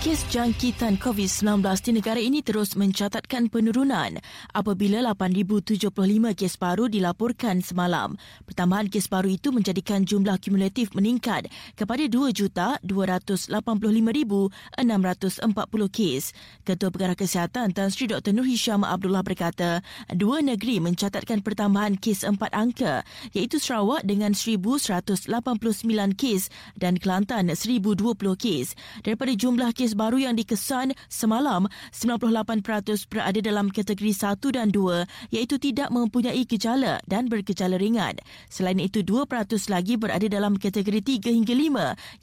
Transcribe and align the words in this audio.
Kes 0.00 0.24
jangkitan 0.32 0.96
COVID-19 0.96 1.60
di 1.84 1.92
negara 1.92 2.16
ini 2.16 2.40
terus 2.40 2.72
mencatatkan 2.72 3.52
penurunan 3.52 4.16
apabila 4.56 5.04
8,075 5.12 5.92
kes 6.40 6.56
baru 6.56 6.88
dilaporkan 6.88 7.60
semalam. 7.60 8.16
Pertambahan 8.48 8.88
kes 8.88 9.12
baru 9.12 9.28
itu 9.28 9.52
menjadikan 9.52 10.08
jumlah 10.08 10.40
kumulatif 10.40 10.96
meningkat 10.96 11.52
kepada 11.76 12.08
2,285,640 12.08 12.80
kes. 15.92 16.32
Ketua 16.64 16.88
Pengarah 16.88 17.18
Kesihatan 17.20 17.76
Tan 17.76 17.92
Sri 17.92 18.08
Dr. 18.08 18.32
Nur 18.32 18.48
Hisham 18.48 18.88
Abdullah 18.88 19.20
berkata, 19.20 19.84
dua 20.16 20.40
negeri 20.40 20.80
mencatatkan 20.80 21.44
pertambahan 21.44 22.00
kes 22.00 22.24
empat 22.24 22.56
angka 22.56 23.04
iaitu 23.36 23.60
Sarawak 23.60 24.08
dengan 24.08 24.32
1,189 24.32 25.28
kes 26.16 26.48
dan 26.80 26.96
Kelantan 26.96 27.52
1,020 27.52 28.16
kes. 28.40 28.72
Daripada 29.04 29.36
jumlah 29.36 29.76
kes 29.76 29.89
kes 29.90 29.98
baru 29.98 30.22
yang 30.22 30.38
dikesan 30.38 30.94
semalam, 31.10 31.66
98% 31.90 33.10
berada 33.10 33.40
dalam 33.42 33.74
kategori 33.74 34.14
1 34.14 34.38
dan 34.54 34.70
2 34.70 35.34
iaitu 35.34 35.58
tidak 35.58 35.90
mempunyai 35.90 36.46
gejala 36.46 37.02
dan 37.10 37.26
bergejala 37.26 37.74
ringan. 37.74 38.14
Selain 38.46 38.78
itu, 38.78 39.02
2% 39.02 39.26
lagi 39.66 39.98
berada 39.98 40.30
dalam 40.30 40.54
kategori 40.54 41.26
3 41.26 41.34
hingga 41.34 41.54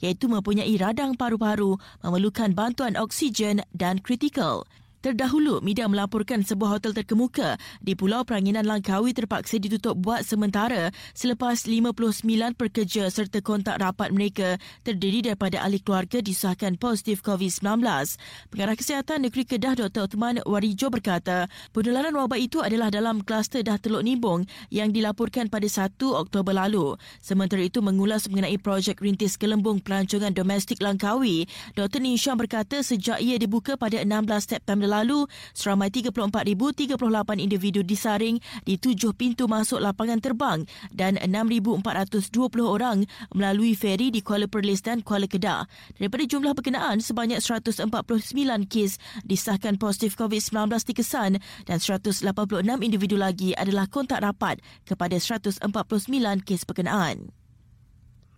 iaitu 0.00 0.32
mempunyai 0.32 0.72
radang 0.80 1.12
paru-paru, 1.12 1.76
memerlukan 2.00 2.56
bantuan 2.56 2.96
oksigen 2.96 3.60
dan 3.76 4.00
kritikal. 4.00 4.64
Terdahulu, 4.98 5.62
media 5.62 5.86
melaporkan 5.86 6.42
sebuah 6.42 6.74
hotel 6.74 6.90
terkemuka 6.90 7.54
di 7.78 7.94
Pulau 7.94 8.26
Peranginan 8.26 8.66
Langkawi 8.66 9.14
terpaksa 9.14 9.62
ditutup 9.62 9.94
buat 9.94 10.26
sementara 10.26 10.90
selepas 11.14 11.70
59 11.70 12.26
pekerja 12.58 13.06
serta 13.06 13.38
kontak 13.38 13.78
rapat 13.78 14.10
mereka 14.10 14.58
terdiri 14.82 15.22
daripada 15.22 15.62
ahli 15.62 15.78
keluarga 15.78 16.18
disahkan 16.18 16.74
positif 16.82 17.22
COVID-19. 17.22 17.78
Pengarah 18.50 18.74
Kesihatan 18.74 19.22
Negeri 19.22 19.46
Kedah 19.46 19.78
Dr. 19.78 20.10
Uthman 20.10 20.42
Warijo 20.42 20.90
berkata, 20.90 21.46
penularan 21.70 22.18
wabak 22.18 22.42
itu 22.42 22.58
adalah 22.58 22.90
dalam 22.90 23.22
kluster 23.22 23.62
Dah 23.62 23.78
Teluk 23.78 24.02
Nibong 24.02 24.50
yang 24.74 24.90
dilaporkan 24.90 25.46
pada 25.46 25.70
1 25.70 25.94
Oktober 25.94 26.50
lalu. 26.50 26.98
Sementara 27.22 27.62
itu 27.62 27.78
mengulas 27.86 28.26
mengenai 28.26 28.58
projek 28.58 28.98
rintis 28.98 29.38
gelembung 29.38 29.78
pelancongan 29.78 30.34
domestik 30.34 30.82
Langkawi, 30.82 31.46
Dr. 31.78 32.02
Nisham 32.02 32.34
berkata 32.34 32.82
sejak 32.82 33.22
ia 33.22 33.38
dibuka 33.38 33.78
pada 33.78 34.02
16 34.02 34.26
September 34.42 34.87
lalu, 34.88 35.28
seramai 35.52 35.92
34,038 35.92 36.96
individu 37.36 37.84
disaring 37.84 38.40
di 38.64 38.80
tujuh 38.80 39.12
pintu 39.12 39.44
masuk 39.44 39.78
lapangan 39.84 40.18
terbang 40.24 40.64
dan 40.90 41.20
6,420 41.20 41.84
orang 42.64 43.04
melalui 43.36 43.76
feri 43.76 44.08
di 44.08 44.24
Kuala 44.24 44.48
Perlis 44.48 44.80
dan 44.80 45.04
Kuala 45.04 45.28
Kedah. 45.28 45.68
Daripada 46.00 46.24
jumlah 46.24 46.56
berkenaan, 46.56 47.04
sebanyak 47.04 47.44
149 47.44 47.92
kes 48.66 48.96
disahkan 49.28 49.76
positif 49.76 50.16
COVID-19 50.16 50.72
dikesan 50.88 51.36
dan 51.68 51.78
186 51.78 52.24
individu 52.80 53.20
lagi 53.20 53.52
adalah 53.52 53.84
kontak 53.86 54.24
rapat 54.24 54.58
kepada 54.88 55.20
149 55.20 55.68
kes 56.42 56.64
berkenaan. 56.64 57.28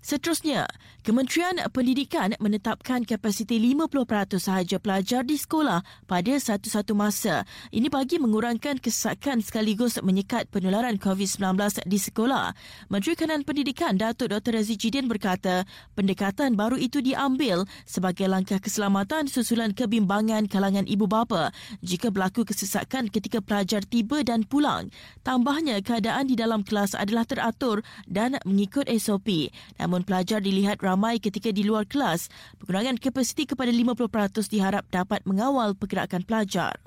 Seterusnya, 0.00 0.64
Kementerian 1.04 1.60
Pendidikan 1.72 2.32
menetapkan 2.40 3.04
kapasiti 3.04 3.60
50% 3.60 4.40
sahaja 4.40 4.80
pelajar 4.80 5.24
di 5.24 5.36
sekolah 5.36 5.84
pada 6.08 6.36
satu-satu 6.40 6.96
masa. 6.96 7.44
Ini 7.68 7.92
bagi 7.92 8.16
mengurangkan 8.16 8.80
kesesakan 8.80 9.44
sekaligus 9.44 10.00
menyekat 10.00 10.48
penularan 10.48 10.96
COVID-19 10.96 11.84
di 11.84 11.96
sekolah. 12.00 12.56
Menteri 12.88 13.12
Kanan 13.12 13.44
Pendidikan 13.44 14.00
Datuk 14.00 14.32
Dr. 14.32 14.56
Razi 14.56 14.80
Jidin 14.80 15.04
berkata, 15.04 15.68
pendekatan 15.96 16.56
baru 16.56 16.80
itu 16.80 17.04
diambil 17.04 17.68
sebagai 17.84 18.24
langkah 18.24 18.56
keselamatan 18.56 19.28
susulan 19.28 19.76
kebimbangan 19.76 20.48
kalangan 20.48 20.88
ibu 20.88 21.04
bapa 21.08 21.52
jika 21.84 22.08
berlaku 22.08 22.48
kesesakan 22.48 23.12
ketika 23.12 23.44
pelajar 23.44 23.84
tiba 23.84 24.24
dan 24.24 24.48
pulang. 24.48 24.88
Tambahnya, 25.24 25.80
keadaan 25.84 26.28
di 26.28 26.40
dalam 26.40 26.64
kelas 26.64 26.96
adalah 26.96 27.28
teratur 27.28 27.84
dan 28.08 28.40
mengikut 28.48 28.88
SOP. 28.96 29.52
Namun 29.90 30.06
pelajar 30.06 30.38
dilihat 30.38 30.78
ramai 30.86 31.18
ketika 31.18 31.50
di 31.50 31.66
luar 31.66 31.82
kelas, 31.82 32.30
pengurangan 32.62 32.94
kapasiti 32.94 33.42
kepada 33.42 33.74
50% 33.74 34.46
diharap 34.46 34.86
dapat 34.86 35.26
mengawal 35.26 35.74
pergerakan 35.74 36.22
pelajar. 36.22 36.78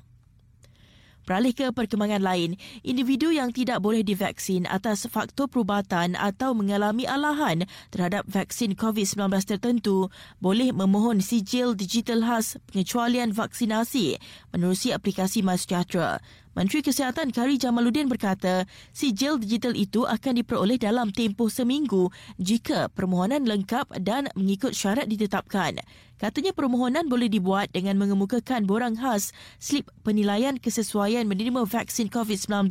Beralih 1.27 1.51
ke 1.51 1.67
perkembangan 1.75 2.23
lain, 2.23 2.55
individu 2.79 3.35
yang 3.35 3.51
tidak 3.51 3.83
boleh 3.83 4.07
divaksin 4.07 4.63
atas 4.71 5.03
faktor 5.11 5.51
perubatan 5.51 6.15
atau 6.15 6.55
mengalami 6.55 7.03
alahan 7.03 7.67
terhadap 7.91 8.23
vaksin 8.31 8.71
COVID-19 8.71 9.19
tertentu 9.43 10.07
boleh 10.39 10.71
memohon 10.71 11.19
sijil 11.19 11.75
digital 11.75 12.23
khas 12.23 12.55
pengecualian 12.71 13.35
vaksinasi 13.35 14.15
menerusi 14.55 14.95
aplikasi 14.95 15.43
MySejahtera. 15.43 16.23
Menteri 16.53 16.85
Kesihatan 16.85 17.33
Kari 17.33 17.57
Jamaluddin 17.57 18.05
berkata, 18.05 18.69
sijil 18.93 19.41
digital 19.41 19.73
itu 19.73 20.05
akan 20.05 20.37
diperoleh 20.37 20.77
dalam 20.77 21.09
tempoh 21.09 21.49
seminggu 21.49 22.13
jika 22.37 22.93
permohonan 22.93 23.49
lengkap 23.49 23.89
dan 24.05 24.29
mengikut 24.37 24.77
syarat 24.77 25.09
ditetapkan. 25.09 25.81
Katanya 26.21 26.55
permohonan 26.55 27.11
boleh 27.11 27.27
dibuat 27.27 27.73
dengan 27.75 27.99
mengemukakan 27.99 28.63
borang 28.63 28.95
khas 28.95 29.35
slip 29.59 29.91
penilaian 30.07 30.55
kesesuaian 30.55 31.27
menerima 31.27 31.67
vaksin 31.67 32.07
COVID-19 32.07 32.69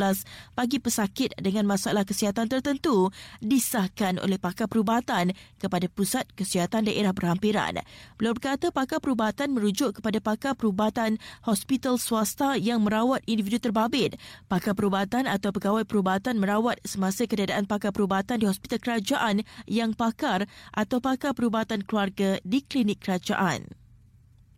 bagi 0.56 0.78
pesakit 0.80 1.36
dengan 1.36 1.68
masalah 1.68 2.06
kesihatan 2.06 2.48
tertentu 2.48 3.12
disahkan 3.44 4.22
oleh 4.22 4.40
pakar 4.40 4.72
perubatan 4.72 5.36
kepada 5.60 5.84
Pusat 5.92 6.32
Kesihatan 6.32 6.88
Daerah 6.88 7.12
Berhampiran. 7.12 7.82
Beliau 8.16 8.32
berkata 8.32 8.72
pakar 8.72 9.04
perubatan 9.04 9.52
merujuk 9.52 10.00
kepada 10.00 10.22
pakar 10.22 10.56
perubatan 10.56 11.20
hospital 11.44 12.00
swasta 12.00 12.56
yang 12.56 12.80
merawat 12.86 13.20
individu 13.28 13.60
terbabit. 13.72 14.20
Pakar 14.52 14.76
perubatan 14.76 15.24
atau 15.24 15.48
pegawai 15.48 15.88
perubatan 15.88 16.36
merawat 16.36 16.76
semasa 16.84 17.24
keadaan 17.24 17.64
pakar 17.64 17.96
perubatan 17.96 18.36
di 18.36 18.44
hospital 18.44 18.76
kerajaan 18.84 19.48
yang 19.64 19.96
pakar 19.96 20.44
atau 20.76 21.00
pakar 21.00 21.32
perubatan 21.32 21.80
keluarga 21.80 22.36
di 22.44 22.60
klinik 22.60 23.00
kerajaan. 23.00 23.81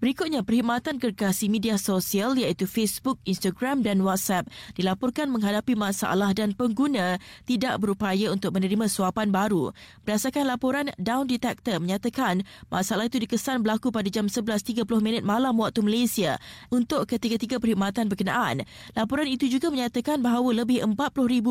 Berikutnya, 0.04 0.44
perkhidmatan 0.44 1.00
gergasi 1.00 1.48
media 1.48 1.80
sosial 1.80 2.36
iaitu 2.36 2.68
Facebook, 2.68 3.16
Instagram 3.24 3.80
dan 3.80 4.04
WhatsApp 4.04 4.52
dilaporkan 4.76 5.32
menghadapi 5.32 5.72
masalah 5.72 6.36
dan 6.36 6.52
pengguna 6.52 7.16
tidak 7.48 7.80
berupaya 7.80 8.28
untuk 8.28 8.52
menerima 8.52 8.84
suapan 8.84 9.32
baru. 9.32 9.72
Berdasarkan 10.04 10.44
laporan 10.44 10.92
Down 11.00 11.24
Detector 11.24 11.80
menyatakan 11.80 12.44
masalah 12.68 13.08
itu 13.08 13.16
dikesan 13.16 13.64
berlaku 13.64 13.88
pada 13.88 14.04
jam 14.12 14.28
11.30 14.28 14.84
minit 15.00 15.24
malam 15.24 15.56
waktu 15.56 15.80
Malaysia 15.80 16.36
untuk 16.68 17.08
ketiga-tiga 17.08 17.56
perkhidmatan 17.56 18.12
berkenaan. 18.12 18.68
Laporan 18.92 19.24
itu 19.24 19.48
juga 19.48 19.72
menyatakan 19.72 20.20
bahawa 20.20 20.68
lebih 20.68 20.84
40,000 20.84 21.00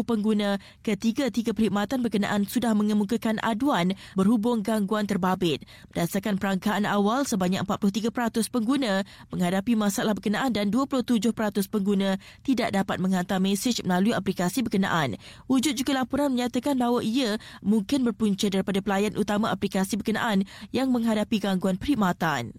pengguna 0.05 0.61
ketiga-tiga 0.85 1.57
perkhidmatan 1.57 2.05
berkenaan 2.05 2.45
sudah 2.45 2.77
mengemukakan 2.77 3.41
aduan 3.41 3.97
berhubung 4.13 4.61
gangguan 4.61 5.09
terbabit. 5.09 5.65
Berdasarkan 5.89 6.37
perangkaan 6.37 6.85
awal, 6.85 7.25
sebanyak 7.25 7.65
43% 7.65 8.42
pengguna 8.49 9.03
menghadapi 9.29 9.75
masalah 9.75 10.15
berkenaan 10.15 10.55
dan 10.55 10.71
27% 10.71 11.35
pengguna 11.67 12.17
tidak 12.41 12.73
dapat 12.73 12.97
menghantar 12.97 13.37
mesej 13.43 13.83
melalui 13.83 14.15
aplikasi 14.15 14.63
berkenaan. 14.63 15.19
Wujud 15.51 15.75
juga 15.75 15.99
laporan 16.03 16.33
menyatakan 16.33 16.79
bahawa 16.79 17.03
ia 17.03 17.37
mungkin 17.59 18.07
berpunca 18.07 18.47
daripada 18.49 18.79
pelayan 18.79 19.13
utama 19.19 19.51
aplikasi 19.51 19.99
berkenaan 19.99 20.47
yang 20.73 20.89
menghadapi 20.89 21.37
gangguan 21.37 21.75
perkhidmatan. 21.75 22.55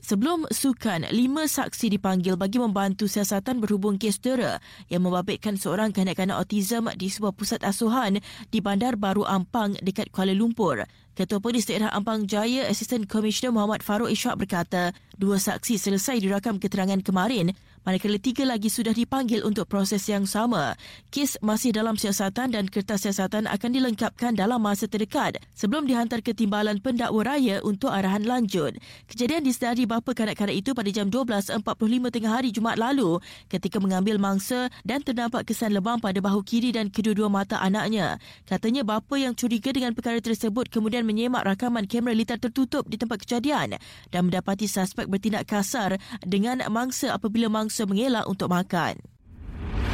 Sebelum 0.00 0.48
sukan, 0.48 1.12
lima 1.12 1.44
saksi 1.44 1.92
dipanggil 1.92 2.40
bagi 2.40 2.56
membantu 2.56 3.04
siasatan 3.04 3.60
berhubung 3.60 4.00
kes 4.00 4.16
dera 4.16 4.56
yang 4.88 5.04
membabitkan 5.04 5.60
seorang 5.60 5.92
kanak-kanak 5.92 6.40
autism 6.40 6.88
di 6.96 7.12
sebuah 7.12 7.36
pusat 7.36 7.60
asuhan 7.60 8.16
di 8.48 8.64
Bandar 8.64 8.96
Baru 8.96 9.28
Ampang 9.28 9.76
dekat 9.84 10.08
Kuala 10.08 10.32
Lumpur. 10.32 10.88
Ketua 11.20 11.36
Polis 11.36 11.68
Daerah 11.68 11.92
Ampang 11.92 12.24
Jaya, 12.24 12.64
Assistant 12.64 13.04
Commissioner 13.04 13.52
Muhammad 13.52 13.84
Farouk 13.84 14.08
Ishak 14.08 14.40
berkata, 14.40 14.96
dua 15.20 15.36
saksi 15.36 15.76
selesai 15.76 16.16
dirakam 16.16 16.56
keterangan 16.56 16.96
kemarin 17.04 17.52
manakala 17.82 18.20
tiga 18.20 18.44
lagi 18.44 18.68
sudah 18.68 18.92
dipanggil 18.92 19.40
untuk 19.42 19.66
proses 19.66 20.04
yang 20.06 20.28
sama. 20.28 20.76
Kes 21.08 21.40
masih 21.40 21.72
dalam 21.72 21.96
siasatan 21.96 22.52
dan 22.52 22.68
kertas 22.68 23.08
siasatan 23.08 23.48
akan 23.48 23.70
dilengkapkan 23.72 24.36
dalam 24.36 24.60
masa 24.60 24.84
terdekat 24.86 25.40
sebelum 25.56 25.88
dihantar 25.88 26.20
ke 26.20 26.36
Timbalan 26.36 26.78
Pendakwa 26.78 27.24
Raya 27.24 27.64
untuk 27.64 27.88
arahan 27.90 28.22
lanjut. 28.28 28.76
Kejadian 29.08 29.42
disedari 29.42 29.88
bapa 29.88 30.12
kanak-kanak 30.12 30.54
itu 30.54 30.76
pada 30.76 30.92
jam 30.92 31.08
12.45 31.08 31.64
tengah 32.12 32.32
hari 32.32 32.52
Jumaat 32.52 32.76
lalu 32.76 33.18
ketika 33.48 33.80
mengambil 33.80 34.20
mangsa 34.20 34.68
dan 34.84 35.00
ternampak 35.00 35.48
kesan 35.48 35.72
lebam 35.72 35.98
pada 35.98 36.20
bahu 36.20 36.44
kiri 36.44 36.76
dan 36.76 36.92
kedua-dua 36.92 37.32
mata 37.32 37.58
anaknya. 37.58 38.20
Katanya 38.44 38.84
bapa 38.84 39.16
yang 39.16 39.32
curiga 39.32 39.72
dengan 39.72 39.96
perkara 39.96 40.20
tersebut 40.20 40.68
kemudian 40.68 41.02
menyemak 41.08 41.42
rakaman 41.42 41.88
kamera 41.88 42.12
litar 42.12 42.36
tertutup 42.36 42.84
di 42.86 43.00
tempat 43.00 43.24
kejadian 43.24 43.80
dan 44.12 44.20
mendapati 44.28 44.68
suspek 44.68 45.08
bertindak 45.08 45.48
kasar 45.48 45.96
dengan 46.22 46.62
mangsa 46.68 47.16
apabila 47.16 47.48
mangsa 47.48 47.69
mengelak 47.86 48.26
untuk 48.26 48.50
makan. 48.50 48.98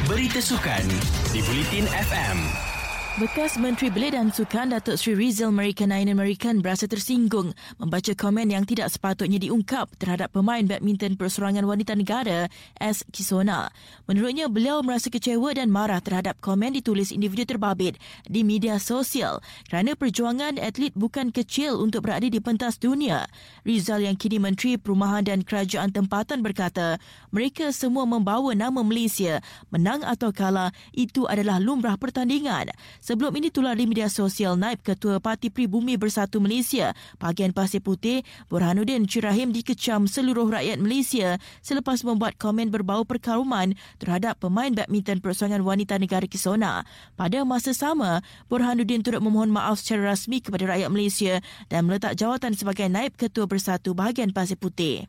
Berita 0.07 0.39
Sukan 0.39 0.87
di 1.35 1.43
Bulletin 1.43 1.85
FM. 1.85 2.76
Bekas 3.17 3.57
Menteri 3.57 3.89
Belia 3.89 4.13
dan 4.13 4.29
Sukan 4.29 4.69
Datuk 4.69 4.93
Sri 4.93 5.17
Rizal 5.17 5.49
American 5.49 5.89
Nine 5.89 6.13
American 6.13 6.61
berasa 6.61 6.85
tersinggung 6.85 7.49
membaca 7.81 8.13
komen 8.13 8.53
yang 8.53 8.61
tidak 8.61 8.93
sepatutnya 8.93 9.41
diungkap 9.41 9.89
terhadap 9.97 10.29
pemain 10.37 10.61
badminton 10.61 11.17
perseorangan 11.17 11.65
wanita 11.65 11.97
negara 11.97 12.45
S. 12.77 13.01
Kisona. 13.09 13.73
Menurutnya, 14.05 14.53
beliau 14.53 14.85
merasa 14.85 15.09
kecewa 15.09 15.49
dan 15.57 15.73
marah 15.73 15.97
terhadap 15.97 16.37
komen 16.45 16.77
ditulis 16.77 17.09
individu 17.09 17.49
terbabit 17.49 17.97
di 18.29 18.45
media 18.45 18.77
sosial 18.77 19.41
kerana 19.65 19.97
perjuangan 19.97 20.61
atlet 20.61 20.93
bukan 20.93 21.33
kecil 21.33 21.81
untuk 21.81 22.05
berada 22.05 22.29
di 22.29 22.37
pentas 22.37 22.77
dunia. 22.77 23.25
Rizal 23.65 24.05
yang 24.05 24.13
kini 24.13 24.37
Menteri 24.37 24.77
Perumahan 24.77 25.25
dan 25.25 25.41
Kerajaan 25.41 25.89
Tempatan 25.89 26.45
berkata, 26.45 27.01
mereka 27.33 27.73
semua 27.73 28.05
membawa 28.05 28.53
nama 28.53 28.85
Malaysia. 28.85 29.41
Menang 29.73 30.05
atau 30.05 30.29
kalah, 30.29 30.69
itu 30.93 31.25
adalah 31.25 31.57
lumrah 31.57 31.97
pertandingan. 31.97 32.69
Sebelum 33.07 33.31
ini 33.39 33.47
tular 33.47 33.79
di 33.79 33.87
media 33.87 34.11
sosial 34.11 34.59
naib 34.59 34.83
Ketua 34.83 35.23
Parti 35.23 35.47
Pribumi 35.47 35.95
Bersatu 35.95 36.43
Malaysia, 36.43 36.91
bahagian 37.23 37.55
Pasir 37.55 37.79
Putih, 37.79 38.27
Burhanuddin 38.51 39.07
Cirahim 39.07 39.55
dikecam 39.55 40.11
seluruh 40.11 40.43
rakyat 40.51 40.75
Malaysia 40.75 41.39
selepas 41.63 42.03
membuat 42.03 42.35
komen 42.35 42.67
berbau 42.67 43.07
perkaruman 43.07 43.79
terhadap 44.03 44.43
pemain 44.43 44.75
badminton 44.75 45.23
persoalan 45.23 45.63
wanita 45.63 45.95
negara 45.95 46.27
Kisona. 46.27 46.83
Pada 47.15 47.47
masa 47.47 47.71
sama, 47.71 48.19
Burhanuddin 48.51 48.99
turut 48.99 49.23
memohon 49.23 49.55
maaf 49.55 49.79
secara 49.79 50.11
rasmi 50.11 50.43
kepada 50.43 50.67
rakyat 50.67 50.91
Malaysia 50.91 51.39
dan 51.71 51.87
meletak 51.87 52.19
jawatan 52.19 52.59
sebagai 52.59 52.91
naib 52.91 53.15
Ketua 53.15 53.47
Bersatu 53.47 53.95
bahagian 53.95 54.35
Pasir 54.35 54.59
Putih. 54.59 55.07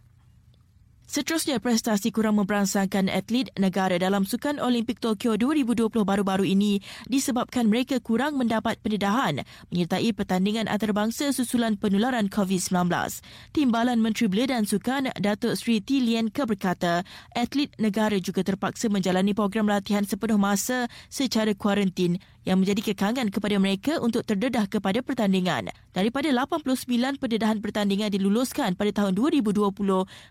Seterusnya, 1.09 1.57
prestasi 1.57 2.13
kurang 2.13 2.37
memberangsangkan 2.37 3.09
atlet 3.09 3.49
negara 3.57 3.97
dalam 3.97 4.29
Sukan 4.29 4.61
Olimpik 4.61 5.01
Tokyo 5.01 5.41
2020 5.41 6.05
baru-baru 6.05 6.45
ini 6.45 6.85
disebabkan 7.09 7.65
mereka 7.65 7.97
kurang 7.97 8.37
mendapat 8.37 8.77
pendedahan 8.85 9.41
menyertai 9.73 10.13
pertandingan 10.13 10.69
antarabangsa 10.69 11.33
susulan 11.33 11.81
penularan 11.81 12.29
COVID-19. 12.29 12.93
Timbalan 13.57 14.05
Menteri 14.05 14.29
Belia 14.29 14.53
dan 14.53 14.69
Sukan 14.69 15.09
Datuk 15.17 15.57
Sri 15.57 15.81
T. 15.81 15.97
Lien 15.97 16.29
Ke 16.29 16.45
berkata, 16.45 17.09
atlet 17.33 17.73
negara 17.81 18.21
juga 18.21 18.45
terpaksa 18.45 18.93
menjalani 18.93 19.33
program 19.33 19.65
latihan 19.65 20.05
sepenuh 20.05 20.37
masa 20.37 20.93
secara 21.09 21.57
kuarantin 21.57 22.21
yang 22.49 22.65
menjadi 22.65 22.97
kekangan 22.97 23.29
kepada 23.29 23.61
mereka 23.61 24.01
untuk 24.01 24.25
terdedah 24.25 24.65
kepada 24.65 25.05
pertandingan. 25.05 25.69
Daripada 25.93 26.33
89 26.33 27.21
pendedahan 27.21 27.61
pertandingan 27.61 28.09
diluluskan 28.09 28.73
pada 28.73 29.05
tahun 29.05 29.13
2020, 29.13 29.69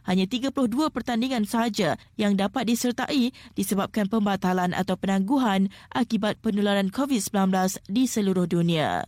hanya 0.09 0.25
32 0.25 0.89
pertandingan 0.89 1.45
sahaja 1.45 2.01
yang 2.17 2.33
dapat 2.33 2.65
disertai 2.65 3.29
disebabkan 3.53 4.09
pembatalan 4.09 4.73
atau 4.73 4.97
penangguhan 4.97 5.69
akibat 5.93 6.41
penularan 6.41 6.89
COVID-19 6.89 7.77
di 7.85 8.09
seluruh 8.09 8.49
dunia. 8.49 9.05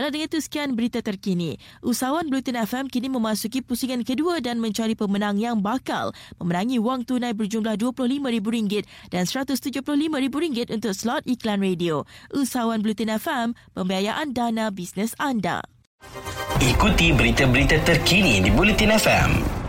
Malam 0.00 0.16
dengan 0.16 0.32
itu 0.32 0.40
sekian 0.40 0.72
berita 0.72 1.04
terkini. 1.04 1.60
Usahawan 1.84 2.24
Bulletin 2.32 2.56
FM 2.56 2.88
kini 2.88 3.12
memasuki 3.12 3.60
pusingan 3.60 4.00
kedua 4.00 4.40
dan 4.40 4.56
mencari 4.56 4.96
pemenang 4.96 5.36
yang 5.36 5.60
bakal 5.60 6.16
memenangi 6.40 6.80
wang 6.80 7.04
tunai 7.04 7.36
berjumlah 7.36 7.76
RM25,000 7.76 8.88
dan 9.12 9.28
RM175,000 9.28 10.72
untuk 10.72 10.96
slot 10.96 11.20
iklan 11.28 11.60
radio. 11.60 12.08
Usahawan 12.32 12.80
Bulletin 12.80 13.12
FM, 13.12 13.52
pembiayaan 13.76 14.32
dana 14.32 14.72
bisnes 14.72 15.12
anda. 15.20 15.60
Ikuti 16.64 17.12
berita-berita 17.12 17.84
terkini 17.84 18.40
di 18.40 18.48
Bulletin 18.48 18.96
FM. 18.96 19.59